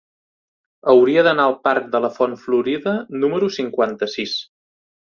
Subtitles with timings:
[0.93, 4.39] Hauria d'anar al parc de la Font Florida número cinquanta-sis.